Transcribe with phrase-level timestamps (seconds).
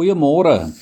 [0.00, 0.72] Goeiemôre.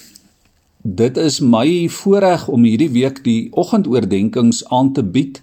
[0.79, 5.41] Dit is my voorreg om hierdie week die oggendoordenkings aan te bied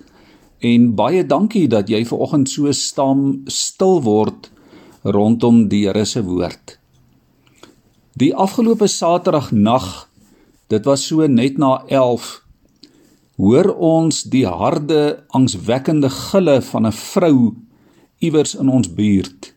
[0.64, 4.48] en baie dankie dat jy ver oggend so staan stil word
[5.04, 6.78] rondom die Here se woord.
[8.16, 10.08] Die afgelope Saterdag nag,
[10.72, 12.30] dit was so net na 11,
[13.36, 17.36] hoor ons die harde, angswekkende gille van 'n vrou
[18.24, 19.55] iewers in ons buurt.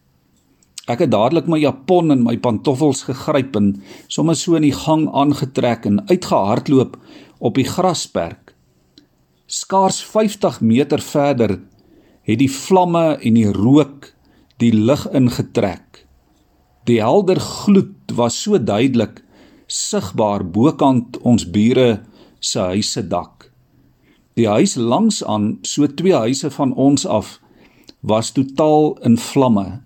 [0.88, 3.74] Ek het dadelik my japon en my pantoffels gegryp en
[4.08, 6.96] sommer so in die gang aangetrek en uitgehardloop
[7.44, 8.54] op die grasperk.
[9.48, 11.58] Skaars 50 meter verder
[12.28, 14.12] het die vlamme en die rook
[14.60, 16.04] die lug ingetrek.
[16.88, 19.20] Die helder gloed was so duidelik
[19.68, 22.00] sigbaar bokant ons bure
[22.40, 23.50] se huise dak.
[24.40, 27.36] Die huis langs aan, so twee huise van ons af,
[28.00, 29.82] was totaal in vlamme.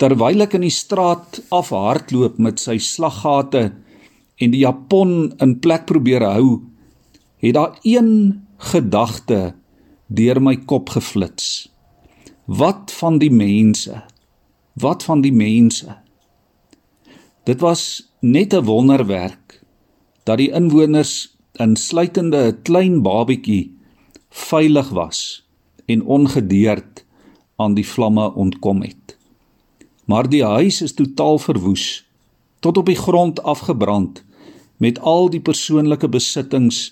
[0.00, 3.70] Terwyl ek in die straat afhardloop met sy slaggate
[4.42, 6.62] en die japon in plek probeer hou,
[7.42, 9.54] het daar een gedagte
[10.08, 11.68] deur my kop geflits.
[12.46, 14.02] Wat van die mense?
[14.74, 15.98] Wat van die mense?
[17.44, 19.62] Dit was net 'n wonderwerk
[20.24, 23.74] dat die inwoners insluitende 'n klein babietjie
[24.30, 25.46] veilig was
[25.86, 27.04] en ongedeerd
[27.56, 29.18] aan die vlamme ontkom het
[30.12, 31.86] maar die huis is totaal verwoes
[32.60, 34.20] tot op die grond afgebrand
[34.84, 36.84] met al die persoonlike besittings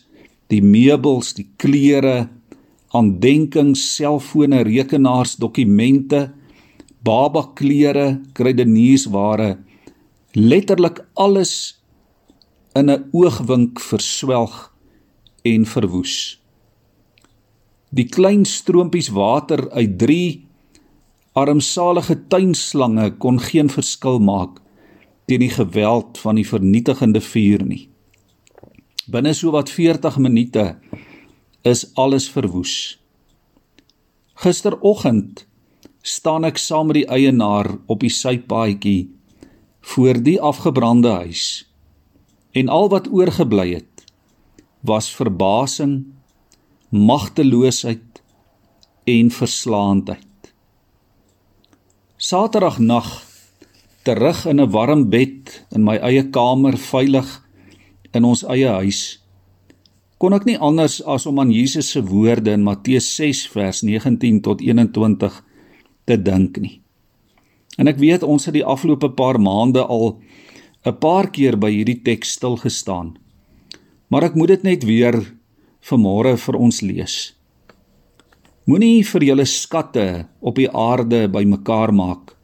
[0.52, 2.30] die meubels die klere
[2.96, 6.30] aandenkings selfone rekenaars dokumente
[7.06, 8.06] baba klere
[8.38, 9.50] kruideniersware
[10.34, 11.52] letterlik alles
[12.74, 14.72] in 'n oogwink verswelg
[15.42, 16.38] en verwoes.
[17.90, 20.46] Die klein stroompies water uit 3
[21.40, 24.60] armsalige tuinslange kon geen verskil maak
[25.30, 27.84] teen die geweld van die vernietigende vuur nie.
[29.10, 30.64] Binne so wat 40 minute
[31.66, 32.74] is alles verwoes.
[34.40, 35.44] Gisteroggend
[36.02, 39.10] staan ek saam met die eienaar op die sypaadjie
[39.92, 41.44] voor die afgebrande huis
[42.56, 44.04] en al wat oorgebly het
[44.80, 46.06] was verbasing,
[46.88, 48.22] magteloosheid
[49.04, 50.29] en verslaandheid.
[52.30, 53.06] Saterdag nag
[54.06, 57.28] terug in 'n warm bed in my eie kamer veilig
[58.14, 59.20] in ons eie huis
[60.20, 64.42] kon ek nie anders as om aan Jesus se woorde in Matteus 6 vers 19
[64.44, 65.40] tot 21
[66.04, 66.80] te dink nie.
[67.78, 70.20] En ek weet ons het die afgelope paar maande al
[70.84, 73.16] 'n paar keer by hierdie teks stil gestaan.
[74.08, 75.18] Maar ek moet dit net weer
[75.80, 77.39] vanmôre vir ons lees.
[78.70, 80.02] Moenie vir julle skatte
[80.46, 82.36] op die aarde bymekaar maak.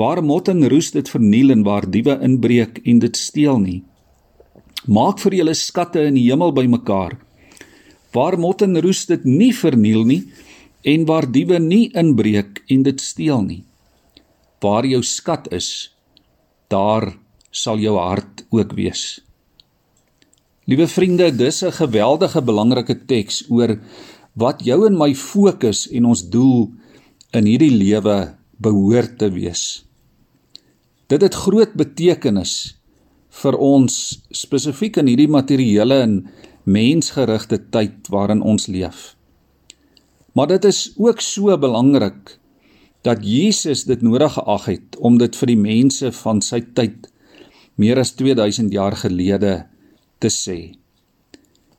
[0.00, 3.76] Waar mot en roes dit verniel en waar diewe inbreek en dit steel nie.
[4.90, 7.14] Maak vir julle skatte in die hemel bymekaar.
[8.16, 10.24] Waar mot en roes dit nie verniel nie
[10.82, 13.62] en waar diewe nie inbreek en dit steel nie.
[14.64, 15.92] Waar jou skat is,
[16.66, 17.12] daar
[17.54, 19.20] sal jou hart ook wees.
[20.66, 23.78] Liewe vriende, dis 'n geweldige belangrike teks oor
[24.38, 26.68] wat jou en my fokus en ons doel
[27.34, 28.18] in hierdie lewe
[28.62, 29.84] behoort te wees.
[31.10, 32.54] Dit het groot betekenis
[33.42, 33.94] vir ons
[34.34, 36.16] spesifiek in hierdie materiële en
[36.68, 39.14] mensgerigte tyd waarin ons leef.
[40.36, 42.36] Maar dit is ook so belangrik
[43.06, 47.08] dat Jesus dit nodig geag het om dit vir die mense van sy tyd
[47.78, 49.62] meer as 2000 jaar gelede
[50.18, 50.58] te sê.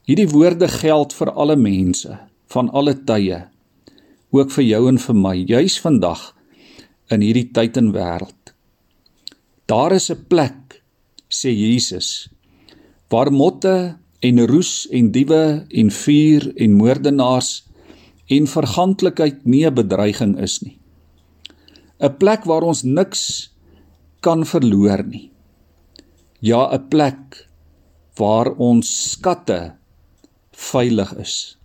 [0.08, 2.16] Hierdie woorde geld vir alle mense
[2.54, 3.44] van alle tye
[4.32, 6.26] ook vir jou en vir my juis vandag
[7.14, 8.54] in hierdie tyd en wêreld
[9.66, 10.84] daar is 'n plek
[11.30, 12.30] sê Jesus
[13.10, 17.52] waar motte en roes en diewe en vuur en moordenaars
[18.30, 20.78] en verganklikheid nie 'n bedreiging is nie.
[22.00, 23.52] 'n plek waar ons niks
[24.22, 25.32] kan verloor nie.
[26.40, 27.48] Ja 'n plek
[28.16, 29.76] waar ons skatte
[30.52, 31.58] veilig is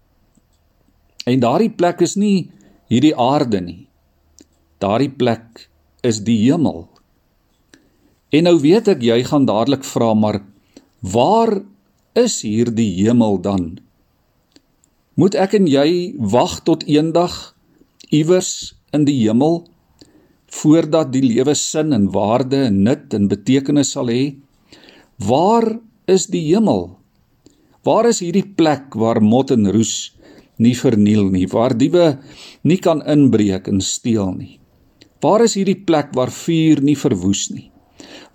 [1.24, 2.50] En daardie plek is nie
[2.92, 3.86] hierdie aarde nie.
[4.82, 5.68] Daardie plek
[6.04, 6.84] is die hemel.
[8.34, 10.42] En nou weet ek jy gaan dadelik vra maar
[11.14, 11.60] waar
[12.18, 13.76] is hierdie hemel dan?
[15.14, 17.54] Moet ek en jy wag tot eendag
[18.10, 19.62] iewers in die hemel
[20.54, 24.34] voordat die lewe sin en waarde en nut en betekenis sal hê?
[25.22, 25.78] Waar
[26.10, 26.96] is die hemel?
[27.86, 30.14] Waar is hierdie plek waar mot en roes
[30.62, 32.18] nie verniel nie, waar diewe
[32.62, 34.58] nie kan inbreek en steel nie.
[35.24, 37.70] Waar is hierdie plek waar vuur nie verwoes nie?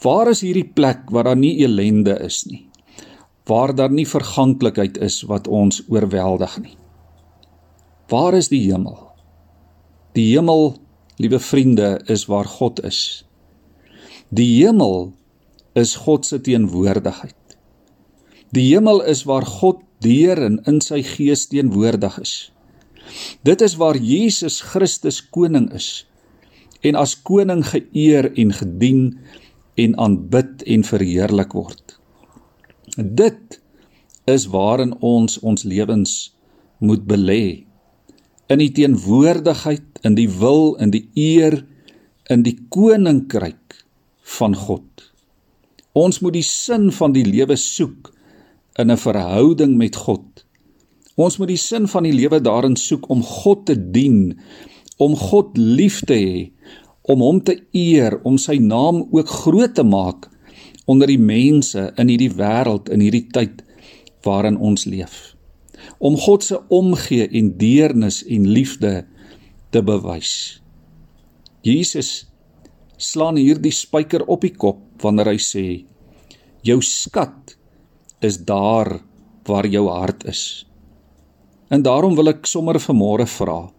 [0.03, 2.65] Waar is hierdie plek waar daar nie ellende is nie?
[3.49, 6.75] Waar daar nie verganklikheid is wat ons oorweldig nie?
[8.09, 8.97] Waar is die hemel?
[10.17, 10.73] Die hemel,
[11.21, 13.23] liewe vriende, is waar God is.
[14.33, 15.11] Die hemel
[15.77, 17.38] is God se teenwoordigheid.
[18.55, 22.33] Die hemel is waar God deur en in sy gees teenwoordig is.
[23.45, 26.05] Dit is waar Jesus Christus koning is
[26.85, 29.01] en as koning geëer en gedien
[29.79, 31.97] en aanbid en verheerlik word.
[32.97, 33.59] Dit
[34.29, 36.13] is waarin ons ons lewens
[36.79, 37.65] moet belê.
[38.49, 41.59] In die teenwoordigheid, in die wil, in die eer,
[42.31, 43.83] in die koninkryk
[44.39, 45.05] van God.
[45.97, 48.13] Ons moet die sin van die lewe soek
[48.79, 50.45] in 'n verhouding met God.
[51.15, 54.39] Ons moet die sin van die lewe daarin soek om God te dien,
[54.97, 56.51] om God lief te hê,
[57.03, 60.29] om hom te eer, om sy naam ook groot te maak
[60.85, 63.61] onder die mense in hierdie wêreld in hierdie tyd
[64.25, 65.35] waarin ons leef.
[65.99, 69.05] Om God se omgee en deernis en liefde
[69.69, 70.61] te bewys.
[71.61, 72.25] Jesus
[72.97, 75.65] slaan hierdie spyker op die kop wanneer hy sê
[76.65, 77.58] jou skat
[78.19, 78.99] is daar
[79.47, 80.65] waar jou hart is.
[81.69, 83.69] En daarom wil ek sommer vanmôre vra.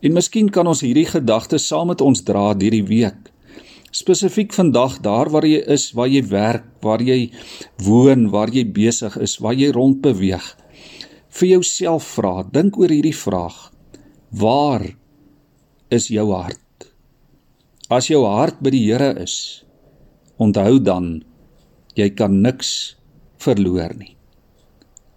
[0.00, 3.28] En miskien kan ons hierdie gedagte saam met ons dra hierdie week.
[3.90, 7.32] Spesifiek vandag daar waar jy is, waar jy werk, waar jy
[7.82, 10.46] woon, waar jy besig is, waar jy rondbeweeg.
[11.30, 13.58] Vir jouself vra, dink oor hierdie vraag.
[14.30, 14.86] Waar
[15.90, 16.86] is jou hart?
[17.90, 19.64] As jou hart by die Here is,
[20.38, 21.24] onthou dan
[21.98, 22.94] jy kan niks
[23.40, 24.16] verloor nie.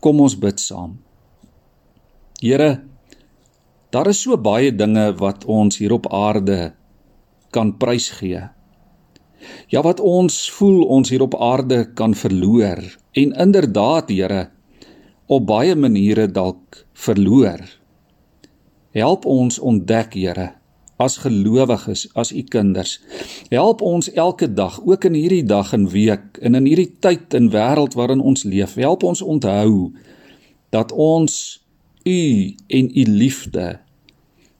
[0.04, 0.98] Kom ons bid saam.
[2.42, 2.84] Here,
[3.94, 6.74] daar is so baie dinge wat ons hier op aarde
[7.56, 8.42] kan prysgee.
[9.72, 12.80] Ja wat ons voel ons hier op aarde kan verloor
[13.12, 14.50] en inderdaad Here
[15.28, 17.64] op baie maniere dalk verloor.
[18.96, 20.52] Help ons ontdek Here
[21.04, 22.98] as gelowiges, as u kinders.
[23.52, 27.52] Help ons elke dag, ook in hierdie dag en week en in hierdie tyd en
[27.54, 28.78] wêreld waarin ons leef.
[28.80, 29.92] Help ons onthou
[30.74, 31.36] dat ons
[32.04, 32.22] u
[32.68, 33.68] en u liefde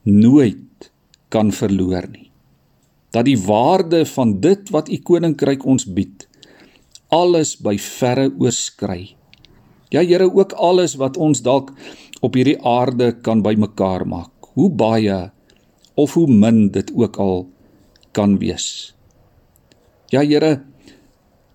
[0.02, 0.90] nooit
[1.28, 2.30] kan verloor nie.
[3.10, 6.28] Dat die waarde van dit wat u koninkryk ons bied
[7.14, 9.14] alles by verre oorskry.
[9.94, 11.70] Ja Here, ook alles wat ons dalk
[12.24, 14.32] op hierdie aarde kan bymekaar maak.
[14.54, 15.30] Hoe baie
[15.94, 17.46] of hoe min dit ook al
[18.12, 18.94] kan wees.
[20.10, 20.62] Ja Here,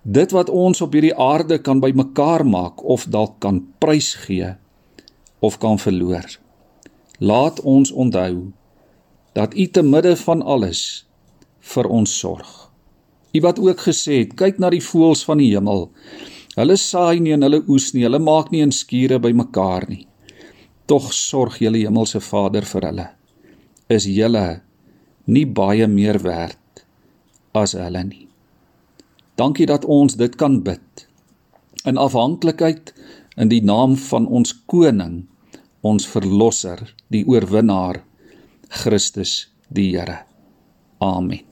[0.04, 4.56] dit wat ons op hierdie aarde kan bymekaar maak of dalk kan prysgee
[5.40, 6.28] of kan verloor.
[7.20, 8.52] Laat ons onthou
[9.36, 11.06] dat U te midde van alles
[11.60, 12.50] vir ons sorg.
[13.36, 15.88] U wat ook gesê het, kyk na die voëls van die hemel.
[16.58, 20.08] Hulle saai nie en hulle oes nie, hulle maak nie in skure bymekaar nie.
[20.90, 23.08] Tog sorg julle hemelse Vader vir hulle
[23.90, 24.62] is julle
[25.26, 26.84] nie baie meer werd
[27.58, 28.28] as hulle nie.
[29.40, 31.06] Dankie dat ons dit kan bid
[31.88, 32.94] in afhanklikheid
[33.40, 35.24] in die naam van ons koning,
[35.82, 38.04] ons verlosser, die oorwinnaar
[38.82, 40.26] Christus die Here.
[41.00, 41.46] Amen.